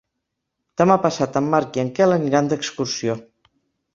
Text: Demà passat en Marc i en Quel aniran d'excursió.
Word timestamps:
Demà 0.81 0.95
passat 1.03 1.35
en 1.41 1.51
Marc 1.51 1.77
i 1.79 1.83
en 1.83 1.93
Quel 1.99 2.15
aniran 2.17 2.51
d'excursió. 2.53 3.19